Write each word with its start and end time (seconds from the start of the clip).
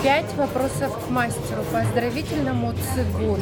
Пять 0.00 0.32
вопросов 0.36 0.98
к 1.06 1.10
мастеру 1.10 1.62
по 1.70 1.80
оздоровительному 1.80 2.72
цигун. 2.72 3.40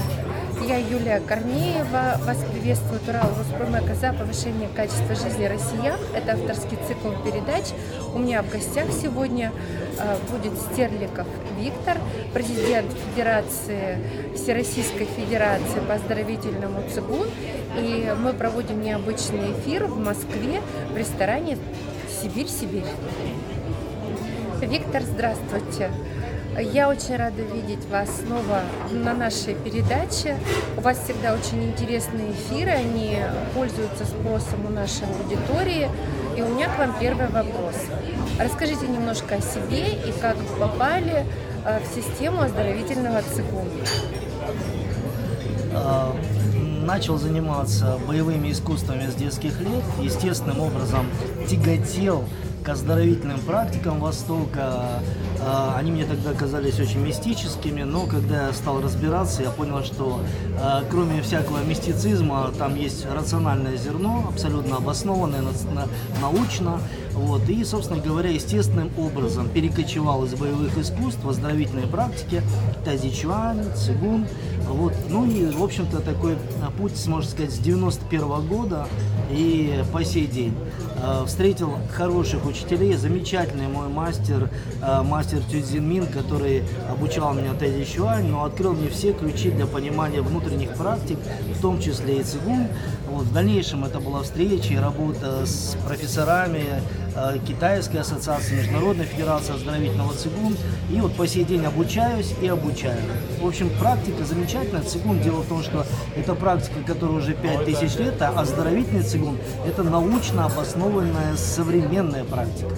Я 0.67 0.77
Юлия 0.77 1.21
Корнеева. 1.21 2.19
Вас 2.25 2.39
приветствует 2.53 3.09
Урал 3.09 3.31
Роспромека 3.39 3.95
за 3.95 4.13
повышение 4.13 4.69
качества 4.75 5.15
жизни 5.15 5.45
россиян. 5.47 5.99
Это 6.15 6.33
авторский 6.33 6.77
цикл 6.87 7.11
передач. 7.25 7.67
У 8.15 8.19
меня 8.19 8.43
в 8.43 8.51
гостях 8.51 8.87
сегодня 8.91 9.53
э, 9.99 10.17
будет 10.31 10.53
Стерликов 10.59 11.27
Виктор, 11.59 11.97
президент 12.35 12.91
Федерации, 12.93 13.99
Всероссийской 14.35 15.07
Федерации 15.07 15.81
по 15.89 15.95
оздоровительному 15.95 16.83
цигун. 16.93 17.29
И 17.79 18.13
мы 18.23 18.33
проводим 18.33 18.83
необычный 18.83 19.53
эфир 19.53 19.87
в 19.87 19.99
Москве 19.99 20.61
в 20.93 20.97
ресторане 20.97 21.57
«Сибирь-Сибирь». 22.21 22.85
Виктор, 24.61 25.03
здравствуйте. 25.03 25.91
Я 26.59 26.89
очень 26.89 27.17
рада 27.17 27.43
видеть 27.43 27.87
вас 27.89 28.09
снова 28.27 28.63
на 28.91 29.15
нашей 29.15 29.55
передаче. 29.55 30.37
У 30.77 30.81
вас 30.81 30.99
всегда 31.05 31.35
очень 31.35 31.71
интересные 31.71 32.33
эфиры, 32.33 32.71
они 32.71 33.19
пользуются 33.55 34.05
спросом 34.05 34.67
у 34.67 34.71
нашей 34.71 35.07
аудитории. 35.07 35.89
И 36.37 36.43
у 36.43 36.49
меня 36.49 36.69
к 36.69 36.79
вам 36.79 36.95
первый 36.99 37.29
вопрос. 37.29 37.77
Расскажите 38.39 38.89
немножко 38.89 39.37
о 39.37 39.41
себе 39.41 39.95
и 39.95 40.13
как 40.21 40.37
вы 40.37 40.57
попали 40.59 41.25
э, 41.65 41.81
в 41.81 41.95
систему 41.95 42.43
оздоровительного 42.43 43.23
ЦИКУ. 43.23 43.65
А, 45.73 46.17
начал 46.83 47.17
заниматься 47.19 47.99
боевыми 48.07 48.51
искусствами 48.51 49.09
с 49.09 49.15
детских 49.15 49.61
лет, 49.61 49.85
естественным 50.01 50.61
образом 50.61 51.07
тяготел 51.49 52.25
к 52.65 52.69
оздоровительным 52.69 53.41
практикам 53.41 54.01
Востока. 54.01 55.03
А, 55.43 55.77
они 55.79 55.91
мне 55.91 56.05
тогда 56.05 56.33
казались 56.33 56.79
очень 56.79 57.01
мистическими, 57.01 57.83
но 57.83 58.07
когда 58.07 58.49
я 58.49 58.53
стал 58.53 58.81
разбираться, 58.83 59.43
я 59.43 59.51
понял, 59.51 59.83
что 59.83 60.21
а, 60.61 60.85
кроме 60.91 61.23
всякого 61.23 61.63
мистицизма, 61.65 62.51
там 62.59 62.75
есть 62.75 63.07
рациональное 63.11 63.77
зерно, 63.77 64.27
абсолютно 64.29 64.77
обоснованное 64.77 65.43
научно. 66.21 66.81
Вот. 67.13 67.49
И, 67.49 67.65
собственно 67.65 68.01
говоря, 68.01 68.31
естественным 68.31 68.91
образом 68.99 69.49
перекочевал 69.49 70.25
из 70.25 70.35
боевых 70.35 70.77
искусств 70.79 71.25
в 71.25 71.29
оздоровительные 71.29 71.87
практики, 71.87 72.43
тазичуань, 72.85 73.65
цигун. 73.75 74.27
Вот. 74.69 74.95
Ну 75.09 75.25
и, 75.25 75.47
в 75.51 75.63
общем-то, 75.63 76.01
такой 76.01 76.37
путь, 76.79 76.93
можно 77.07 77.31
сказать, 77.31 77.53
с 77.53 77.59
91 77.59 78.21
-го 78.21 78.47
года 78.47 78.87
и 79.31 79.83
по 79.93 80.05
сей 80.05 80.27
день. 80.27 80.55
Э, 81.03 81.25
встретил 81.27 81.79
хороших 81.93 82.45
учителей, 82.45 82.95
замечательный 82.95 83.69
мой 83.69 83.89
мастер, 83.89 84.51
э, 84.83 85.03
мастер 85.03 85.39
Тюдзин 85.51 85.89
Мин, 85.89 86.07
который 86.07 86.63
обучал 86.91 87.33
меня 87.33 87.55
Тэзи 87.55 87.85
Шуань, 87.85 88.27
но 88.27 88.45
открыл 88.45 88.75
мне 88.75 88.91
все 88.91 89.15
ключи 89.15 89.51
для 89.51 89.67
понимания 89.67 90.21
внутренних 90.21 90.75
практик, 90.75 91.19
в 91.57 91.63
том 91.63 91.81
числе 91.81 92.21
и 92.21 92.23
цигун. 92.23 92.67
Вот, 93.09 93.25
в 93.25 93.33
дальнейшем 93.33 93.85
это 93.85 93.99
была 93.99 94.23
встреча 94.23 94.75
и 94.75 94.77
работа 94.77 95.47
с 95.47 95.75
профессорами 95.87 96.65
Китайской 97.47 97.99
ассоциации, 97.99 98.57
Международной 98.57 99.05
федерации 99.05 99.55
оздоровительного 99.55 100.15
цигун. 100.15 100.57
И 100.91 101.01
вот 101.01 101.15
по 101.15 101.27
сей 101.27 101.45
день 101.45 101.65
обучаюсь 101.65 102.35
и 102.41 102.47
обучаю. 102.47 103.01
В 103.41 103.47
общем, 103.47 103.71
практика 103.79 104.25
замечательная. 104.25 104.83
Цигун, 104.83 105.21
дело 105.21 105.43
в 105.43 105.47
том, 105.47 105.63
что 105.63 105.85
это 106.17 106.35
практика, 106.35 106.81
которая 106.87 107.19
уже 107.19 107.35
5000 107.35 107.99
лет, 107.99 108.23
а 108.23 108.31
оздоровительный 108.41 109.03
цигун– 109.03 109.39
это 109.67 109.83
научно 109.83 110.47
обоснованная 110.47 111.37
современная 111.37 112.25
практика. 112.25 112.75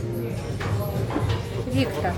Виктор, 1.72 2.12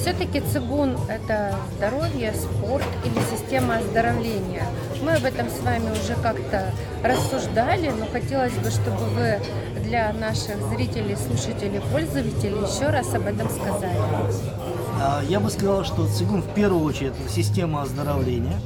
все-таки 0.00 0.40
цигун– 0.40 0.96
это 1.08 1.56
здоровье, 1.76 2.32
спорт 2.34 2.84
или 3.04 3.20
система 3.36 3.78
оздоровления. 3.78 4.64
Мы 5.02 5.12
об 5.12 5.24
этом 5.24 5.48
с 5.48 5.60
вами 5.60 5.90
уже 5.90 6.14
как-то 6.22 6.72
рассуждали, 7.02 7.90
но 7.90 8.06
хотелось 8.06 8.54
бы, 8.54 8.70
чтобы 8.70 9.04
вы 9.14 9.40
для 9.84 10.12
наших 10.12 10.56
зрителей, 10.72 11.16
слушателей, 11.16 11.80
пользователей 11.92 12.58
еще 12.58 12.90
раз 12.90 13.12
об 13.14 13.26
этом 13.26 13.48
сказали. 13.50 13.98
А, 15.00 15.22
я 15.28 15.38
бы 15.40 15.50
сказал, 15.50 15.84
что 15.84 16.06
цигун 16.06 16.42
в 16.42 16.54
первую 16.54 16.84
очередь 16.84 17.12
это 17.18 17.30
система 17.30 17.82
оздоровления, 17.82 18.58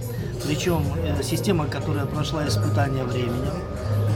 причем 0.44 0.84
э, 1.04 1.22
система, 1.22 1.66
которая 1.66 2.06
прошла 2.06 2.46
испытание 2.46 3.04
временем 3.04 3.54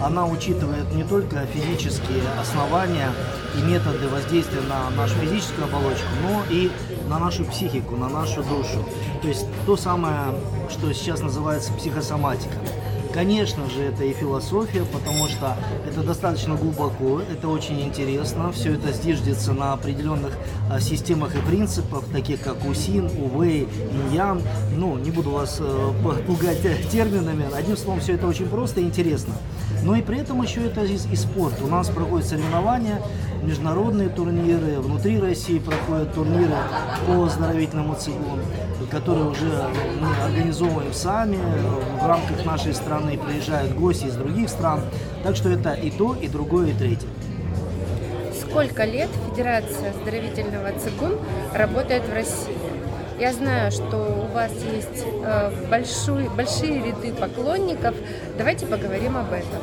она 0.03 0.26
учитывает 0.26 0.92
не 0.94 1.04
только 1.04 1.47
физические 1.47 2.22
основания 2.41 3.10
и 3.56 3.62
методы 3.62 4.09
воздействия 4.09 4.60
на 4.62 4.91
нашу 4.91 5.14
физическую 5.16 5.64
оболочку, 5.64 6.06
но 6.22 6.42
и 6.50 6.70
на 7.09 7.19
нашу 7.19 7.44
психику, 7.44 7.97
на 7.97 8.09
нашу 8.09 8.42
душу. 8.42 8.84
То 9.22 9.28
есть 9.28 9.47
то 9.66 9.76
самое, 9.76 10.34
что 10.70 10.92
сейчас 10.92 11.20
называется 11.20 11.72
психосоматика. 11.72 12.56
Конечно 13.12 13.69
же, 13.70 13.82
это 13.82 14.04
и 14.04 14.12
философия, 14.12 14.84
потому 14.84 15.26
что 15.28 15.56
это 15.88 16.03
достаточно 16.03 16.54
глубоко, 16.54 17.20
это 17.20 17.48
очень 17.48 17.80
интересно. 17.80 18.53
Все 18.53 18.75
это 18.75 18.92
зиждется 18.92 19.53
на 19.54 19.72
определенных 19.72 20.34
а, 20.70 20.78
системах 20.78 21.34
и 21.34 21.38
принципах, 21.38 22.04
таких 22.12 22.42
как 22.42 22.65
УСИН, 22.65 23.06
УВЭЙ, 23.06 23.66
Иньян. 23.92 24.42
Ну, 24.76 24.98
не 24.98 25.10
буду 25.10 25.30
вас 25.30 25.56
э, 25.59 25.92
пугать 26.26 26.60
терминами. 26.92 27.47
Одним 27.53 27.76
словом, 27.76 28.00
все 28.00 28.12
это 28.12 28.26
очень 28.26 28.47
просто 28.47 28.80
и 28.80 28.84
интересно. 28.84 29.34
Но 29.83 29.97
и 29.97 30.03
при 30.03 30.19
этом 30.19 30.43
еще 30.43 30.66
это 30.66 30.84
и, 30.84 30.94
и 30.94 31.16
спорт. 31.16 31.55
У 31.62 31.66
нас 31.66 31.89
проходят 31.89 32.27
соревнования, 32.27 33.00
международные 33.43 34.09
турниры, 34.09 34.81
внутри 34.81 35.21
России 35.21 35.59
проходят 35.59 36.12
турниры 36.15 36.55
по 37.06 37.25
оздоровительному 37.25 37.94
циклу, 37.94 38.39
которые 38.91 39.27
уже 39.27 39.69
мы 40.00 40.25
организовываем 40.25 40.93
сами. 40.93 41.39
В 42.00 42.06
рамках 42.06 42.44
нашей 42.44 42.75
страны 42.75 43.19
приезжают 43.19 43.75
гости 43.75 44.06
из 44.06 44.15
других 44.15 44.49
стран. 44.49 44.81
Так 45.22 45.37
что 45.37 45.49
это 45.49 45.72
и 45.72 45.91
то, 45.91 46.15
и 46.15 46.28
другое, 46.28 46.71
и 46.71 46.75
третье. 46.75 47.09
Сколько 48.41 48.84
лет 48.84 49.09
Федерация 49.31 49.91
оздоровительного 49.91 50.72
цигун 50.78 51.19
работает 51.55 52.03
в 52.09 52.12
России? 52.12 52.67
Я 53.18 53.32
знаю, 53.32 53.72
что 53.72 54.28
у 54.30 54.32
вас 54.32 54.52
есть 54.52 55.04
э, 55.04 55.50
большой, 55.68 56.28
большие 56.28 56.84
ряды 56.84 57.12
поклонников. 57.12 57.96
Давайте 58.36 58.64
поговорим 58.66 59.16
об 59.16 59.32
этом. 59.32 59.58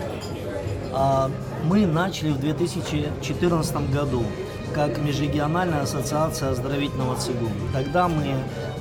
А, 0.92 1.32
мы 1.64 1.86
начали 1.86 2.32
в 2.32 2.40
2014 2.40 3.92
году 3.92 4.24
как 4.74 4.98
Межрегиональная 4.98 5.84
ассоциация 5.84 6.50
оздоровительного 6.50 7.16
ЦИГУ. 7.16 7.50
Тогда 7.72 8.10
мы 8.10 8.26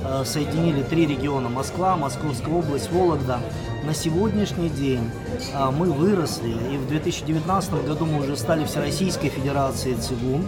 э, 0.03 0.25
соединили 0.25 0.83
три 0.83 1.05
региона– 1.05 1.47
Москва, 1.49 1.95
Московская 1.95 2.53
область, 2.53 2.91
Вологда. 2.91 3.39
На 3.85 3.93
сегодняшний 3.93 4.67
день 4.67 5.09
э, 5.53 5.69
мы 5.71 5.89
выросли, 5.89 6.51
и 6.73 6.77
в 6.77 6.85
2019 6.89 7.85
году 7.85 8.05
мы 8.05 8.19
уже 8.19 8.35
стали 8.35 8.65
Всероссийской 8.65 9.29
Федерацией 9.29 9.95
ЦИГУ 9.95 10.41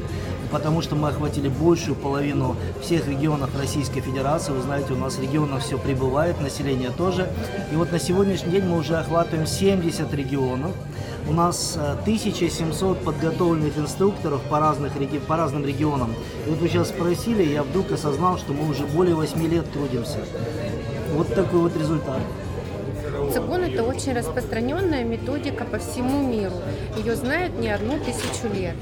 потому 0.51 0.81
что 0.81 0.95
мы 0.95 1.09
охватили 1.09 1.49
большую 1.49 1.95
половину 1.95 2.55
всех 2.81 3.07
регионов 3.07 3.49
Российской 3.57 4.01
Федерации. 4.01 4.51
Вы 4.51 4.61
знаете, 4.61 4.93
у 4.93 4.97
нас 4.97 5.19
регионов 5.19 5.63
все 5.63 5.77
прибывает, 5.77 6.39
население 6.41 6.91
тоже. 6.91 7.29
И 7.71 7.75
вот 7.75 7.91
на 7.91 7.99
сегодняшний 7.99 8.51
день 8.51 8.65
мы 8.65 8.77
уже 8.77 8.97
охватываем 8.97 9.47
70 9.47 10.13
регионов. 10.13 10.71
У 11.27 11.33
нас 11.33 11.77
1700 11.77 12.97
э, 12.97 13.03
подготовленных 13.03 13.77
инструкторов 13.77 14.41
по, 14.43 14.59
разных, 14.59 14.93
по 15.27 15.35
разным 15.35 15.65
регионам. 15.65 16.13
И 16.45 16.49
вот 16.49 16.59
вы 16.59 16.69
сейчас 16.69 16.89
спросили, 16.89 17.43
я 17.43 17.63
вдруг 17.63 17.91
осознал, 17.91 18.37
что 18.37 18.53
мы 18.53 18.69
уже 18.69 18.85
более 18.85 19.15
8 19.15 19.45
лет 19.47 19.71
трудимся. 19.71 20.19
Вот 21.13 21.33
такой 21.33 21.61
вот 21.61 21.75
результат. 21.75 22.21
Цигун– 23.33 23.63
это 23.65 23.83
очень 23.83 24.13
распространенная 24.13 25.03
методика 25.03 25.65
по 25.65 25.79
всему 25.79 26.27
миру. 26.27 26.55
Ее 26.97 27.15
знают 27.15 27.57
не 27.59 27.69
одну 27.69 27.99
тысячу 27.99 28.47
лет. 28.53 28.75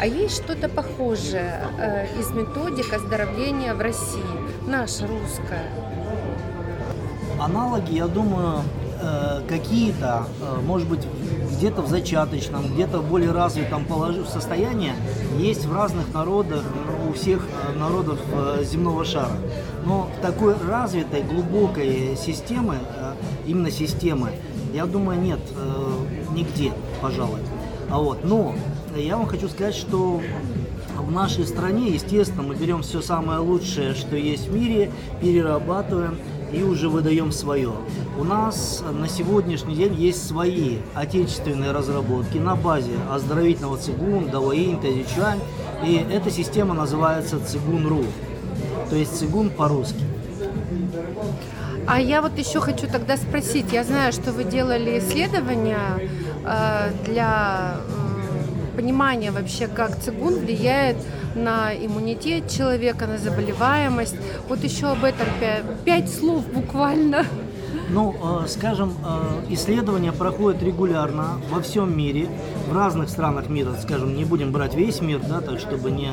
А 0.00 0.06
есть 0.06 0.42
что-то 0.42 0.68
похожее 0.68 1.60
э, 1.78 2.06
из 2.18 2.30
методик 2.30 2.92
оздоровления 2.92 3.74
в 3.74 3.80
России, 3.80 4.22
наша 4.66 5.06
русская? 5.06 5.70
Аналоги, 7.40 7.94
я 7.94 8.06
думаю, 8.06 8.62
э, 9.00 9.42
какие-то, 9.48 10.26
э, 10.40 10.60
может 10.64 10.88
быть, 10.88 11.06
где-то 11.52 11.82
в 11.82 11.88
зачаточном, 11.88 12.74
где-то 12.74 12.98
в 12.98 13.08
более 13.08 13.30
развитом 13.30 13.84
положив 13.84 14.28
состоянии 14.28 14.92
есть 15.38 15.64
в 15.64 15.72
разных 15.72 16.12
народах, 16.12 16.64
у 17.12 17.14
всех 17.14 17.46
э, 17.46 17.78
народов 17.78 18.18
э, 18.32 18.64
земного 18.64 19.04
шара. 19.04 19.36
Но 19.84 20.10
такой 20.22 20.54
развитой, 20.66 21.22
глубокой 21.22 22.16
системы, 22.16 22.76
э, 22.96 23.12
именно 23.46 23.70
системы, 23.70 24.30
я 24.72 24.86
думаю, 24.86 25.20
нет 25.20 25.40
нигде, 26.34 26.72
пожалуй. 27.02 27.40
А 27.90 27.98
вот, 27.98 28.24
но 28.24 28.54
я 28.96 29.18
вам 29.18 29.26
хочу 29.26 29.48
сказать, 29.50 29.74
что 29.74 30.22
в 30.96 31.10
нашей 31.10 31.46
стране, 31.46 31.90
естественно, 31.90 32.42
мы 32.42 32.54
берем 32.54 32.80
все 32.80 33.02
самое 33.02 33.40
лучшее, 33.40 33.92
что 33.92 34.16
есть 34.16 34.48
в 34.48 34.54
мире, 34.54 34.90
перерабатываем 35.20 36.16
и 36.52 36.62
уже 36.62 36.88
выдаем 36.88 37.32
свое. 37.32 37.72
У 38.18 38.24
нас 38.24 38.82
на 38.92 39.08
сегодняшний 39.08 39.74
день 39.74 39.94
есть 39.94 40.26
свои 40.26 40.78
отечественные 40.94 41.72
разработки 41.72 42.38
на 42.38 42.56
базе 42.56 42.92
оздоровительного 43.10 43.78
цигун, 43.78 44.28
даваин, 44.28 44.78
тазичуань, 44.80 45.40
и 45.84 45.94
эта 45.94 46.30
система 46.30 46.74
называется 46.74 47.40
Цигун.ру. 47.44 48.04
то 48.90 48.96
есть 48.96 49.18
цигун 49.18 49.50
по-русски. 49.50 50.04
А 51.86 52.00
я 52.00 52.22
вот 52.22 52.38
еще 52.38 52.60
хочу 52.60 52.86
тогда 52.86 53.16
спросить, 53.16 53.72
я 53.72 53.82
знаю, 53.82 54.12
что 54.12 54.32
вы 54.32 54.44
делали 54.44 55.00
исследования 55.00 56.08
э, 56.44 56.90
для 57.06 57.74
э, 57.74 58.76
понимания 58.76 59.32
вообще, 59.32 59.66
как 59.66 59.98
цигун 59.98 60.38
влияет 60.38 60.96
на 60.96 61.21
иммунитет 61.36 62.50
человека, 62.50 63.06
на 63.06 63.18
заболеваемость. 63.18 64.16
Вот 64.48 64.62
еще 64.64 64.86
об 64.88 65.04
этом 65.04 65.26
пять, 65.40 65.64
пять 65.84 66.10
слов 66.12 66.46
буквально. 66.52 67.24
Ну, 67.90 68.14
э, 68.22 68.46
скажем, 68.48 68.94
э, 69.04 69.44
исследования 69.50 70.12
проходят 70.12 70.62
регулярно 70.62 71.38
во 71.50 71.60
всем 71.60 71.96
мире, 71.96 72.28
в 72.68 72.74
разных 72.74 73.10
странах 73.10 73.48
мира, 73.48 73.74
скажем, 73.82 74.16
не 74.16 74.24
будем 74.24 74.50
брать 74.50 74.74
весь 74.74 75.00
мир, 75.00 75.20
да, 75.28 75.40
так 75.40 75.58
чтобы 75.58 75.90
не, 75.90 76.10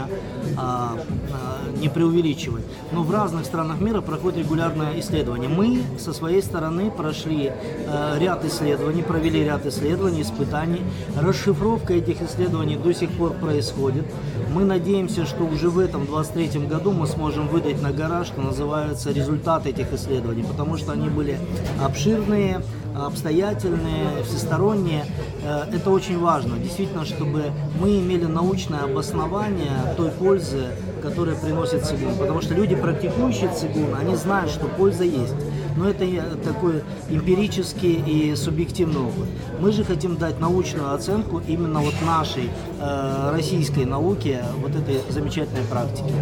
а, 0.57 0.97
а, 1.31 1.58
не 1.77 1.89
преувеличивать, 1.89 2.63
но 2.91 3.03
в 3.03 3.11
разных 3.11 3.45
странах 3.45 3.79
мира 3.81 4.01
проходит 4.01 4.39
регулярное 4.39 4.99
исследование. 4.99 5.49
Мы 5.49 5.81
со 5.97 6.13
своей 6.13 6.41
стороны 6.41 6.91
прошли 6.91 7.51
э, 7.51 8.17
ряд 8.19 8.45
исследований, 8.45 9.01
провели 9.01 9.43
ряд 9.43 9.65
исследований, 9.65 10.21
испытаний. 10.21 10.81
Расшифровка 11.15 11.93
этих 11.93 12.21
исследований 12.21 12.75
до 12.75 12.93
сих 12.93 13.11
пор 13.11 13.33
происходит. 13.33 14.05
Мы 14.53 14.63
надеемся, 14.63 15.25
что 15.25 15.43
уже 15.43 15.69
в 15.69 15.79
этом 15.79 16.05
23 16.05 16.65
году 16.65 16.91
мы 16.91 17.07
сможем 17.07 17.47
выдать 17.47 17.81
на 17.81 17.91
гора, 17.91 18.25
что 18.25 18.41
называется, 18.41 19.11
результаты 19.11 19.69
этих 19.69 19.93
исследований, 19.93 20.43
потому 20.43 20.77
что 20.77 20.93
они 20.93 21.09
были 21.09 21.39
обширные, 21.83 22.61
обстоятельные, 22.95 24.23
всесторонние. 24.23 25.05
Э, 25.43 25.65
это 25.73 25.89
очень 25.89 26.19
важно, 26.19 26.57
действительно, 26.57 27.05
чтобы 27.05 27.51
мы 27.79 27.99
имели 27.99 28.25
научное 28.25 28.81
обоснование 28.81 29.93
той 29.97 30.11
пользы, 30.11 30.67
которая 31.01 31.35
приносит 31.35 31.85
цигун. 31.85 32.15
Потому 32.17 32.41
что 32.41 32.53
люди, 32.53 32.75
практикующие 32.75 33.53
цигун, 33.53 33.95
они 33.99 34.15
знают, 34.15 34.51
что 34.51 34.67
польза 34.67 35.03
есть. 35.03 35.35
Но 35.75 35.89
это 35.89 36.05
такой 36.43 36.83
эмпирический 37.09 38.03
и 38.05 38.35
субъективный 38.35 39.01
опыт. 39.01 39.29
Мы 39.59 39.71
же 39.71 39.83
хотим 39.83 40.17
дать 40.17 40.39
научную 40.39 40.93
оценку 40.93 41.41
именно 41.47 41.79
вот 41.79 41.93
нашей 42.05 42.49
э, 42.79 43.31
российской 43.31 43.85
науке, 43.85 44.43
вот 44.57 44.75
этой 44.75 45.01
замечательной 45.09 45.63
практике. 45.63 46.13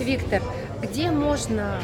Виктор, 0.00 0.42
где 0.82 1.10
можно 1.10 1.78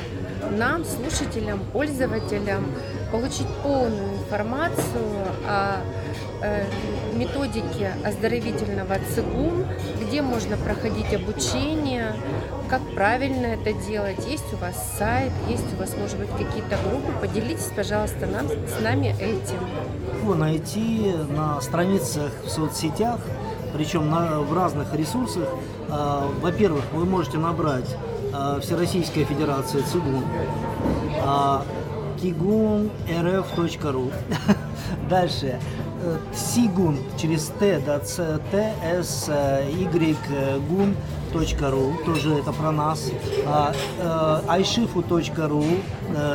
нам, 0.51 0.85
слушателям, 0.85 1.61
пользователям, 1.73 2.65
получить 3.11 3.47
полную 3.63 4.15
информацию 4.15 5.25
о 5.47 5.81
э, 6.43 6.65
методике 7.15 7.93
оздоровительного 8.05 8.97
цигун, 9.15 9.67
где 10.01 10.23
можно 10.23 10.57
проходить 10.57 11.13
обучение, 11.15 12.15
как 12.69 12.83
правильно 12.95 13.47
это 13.47 13.73
делать. 13.73 14.27
Есть 14.27 14.53
у 14.53 14.57
вас 14.57 14.95
сайт, 14.99 15.33
есть 15.49 15.73
у 15.75 15.81
вас, 15.81 15.95
может 15.97 16.19
быть, 16.19 16.31
какие-то 16.31 16.77
группы. 16.89 17.13
Поделитесь, 17.21 17.71
пожалуйста, 17.75 18.27
нам, 18.27 18.49
с 18.49 18.83
нами 18.83 19.15
этим. 19.21 19.61
Его 20.23 20.35
найти 20.35 21.13
на 21.31 21.61
страницах 21.61 22.33
в 22.45 22.49
соцсетях, 22.49 23.21
причем 23.73 24.11
на, 24.11 24.41
в 24.41 24.53
разных 24.55 24.95
ресурсах. 24.95 25.49
Э, 25.89 26.29
во-первых, 26.41 26.85
вы 26.93 27.05
можете 27.05 27.39
набрать 27.39 27.97
Всероссийская 28.61 29.25
Федерация 29.25 29.83
ЦИГУН, 29.83 30.25
э, 31.25 31.61
kigunrf.ru. 32.21 34.13
Дальше. 35.09 35.59
Сигун 36.35 36.99
через 37.17 37.47
Т, 37.59 37.81
да, 37.85 37.99
Ц, 38.01 38.39
Т, 38.51 38.75
С, 38.83 39.29
Y, 39.29 40.17
гун, 40.69 40.95
ру, 41.33 41.95
тоже 42.05 42.35
это 42.35 42.53
про 42.53 42.71
нас. 42.73 43.11
айшифу.ру, 44.47 45.65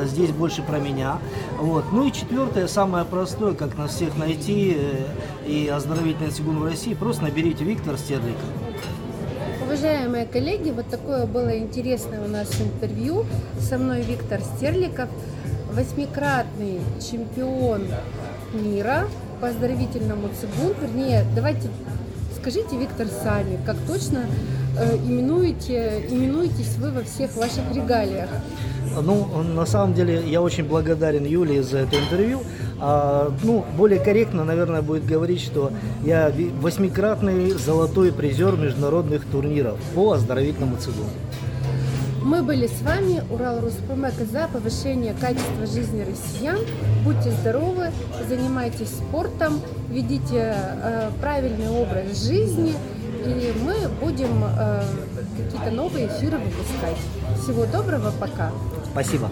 здесь 0.03 0.31
больше 0.31 0.63
про 0.63 0.79
меня. 0.79 1.19
Вот. 1.59 1.85
Ну 1.91 2.07
и 2.07 2.11
четвертое, 2.11 2.67
самое 2.67 3.05
простое, 3.05 3.53
как 3.53 3.77
нас 3.77 3.91
всех 3.91 4.17
найти 4.17 4.77
и 5.45 5.67
оздоровительный 5.67 6.31
цигун 6.31 6.59
в 6.59 6.63
России, 6.63 6.93
просто 6.95 7.23
наберите 7.23 7.63
Виктор 7.63 7.97
Стерликов. 7.97 8.49
Уважаемые 9.69 10.25
коллеги, 10.25 10.71
вот 10.71 10.87
такое 10.87 11.27
было 11.27 11.55
интересное 11.55 12.19
у 12.25 12.27
нас 12.27 12.49
интервью. 12.59 13.27
Со 13.61 13.77
мной 13.77 14.01
Виктор 14.01 14.41
Стерликов, 14.41 15.09
восьмикратный 15.71 16.79
чемпион 16.99 17.83
мира 18.51 19.05
по 19.39 19.49
оздоровительному 19.49 20.29
цигун. 20.29 20.73
Вернее, 20.81 21.23
давайте 21.35 21.69
скажите, 22.41 22.79
Виктор, 22.79 23.05
сами, 23.05 23.59
как 23.63 23.77
точно 23.85 24.25
э, 24.75 24.95
именуете, 25.05 26.03
именуетесь 26.09 26.75
вы 26.79 26.89
во 26.89 27.03
всех 27.03 27.35
ваших 27.35 27.71
регалиях? 27.71 28.29
Ну, 28.99 29.43
на 29.43 29.67
самом 29.67 29.93
деле, 29.93 30.23
я 30.27 30.41
очень 30.41 30.63
благодарен 30.63 31.25
Юлии 31.25 31.59
за 31.59 31.79
это 31.79 31.99
интервью. 31.99 32.41
А, 32.81 33.31
ну, 33.43 33.65
более 33.77 33.99
корректно, 33.99 34.43
наверное, 34.43 34.81
будет 34.81 35.05
говорить, 35.05 35.41
что 35.41 35.71
я 36.03 36.31
восьмикратный 36.61 37.51
золотой 37.51 38.11
призер 38.11 38.55
международных 38.55 39.25
турниров 39.25 39.77
по 39.93 40.13
оздоровительному 40.13 40.77
цигуну. 40.77 41.09
Мы 42.21 42.43
были 42.43 42.67
с 42.67 42.81
вами, 42.81 43.23
Урал 43.29 43.61
Руспромека, 43.61 44.25
за 44.25 44.47
повышение 44.51 45.15
качества 45.19 45.65
жизни 45.65 46.05
россиян. 46.05 46.59
Будьте 47.03 47.31
здоровы, 47.31 47.91
занимайтесь 48.27 48.89
спортом, 48.89 49.61
ведите 49.89 50.53
э, 50.55 51.09
правильный 51.21 51.69
образ 51.69 52.23
жизни, 52.23 52.75
и 53.25 53.53
мы 53.63 53.75
будем 54.01 54.43
э, 54.43 54.83
какие-то 55.37 55.71
новые 55.71 56.07
эфиры 56.07 56.37
выпускать. 56.37 56.97
Всего 57.41 57.65
доброго, 57.65 58.11
пока. 58.19 58.51
Спасибо. 58.91 59.29